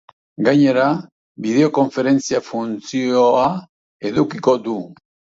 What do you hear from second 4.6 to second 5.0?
du.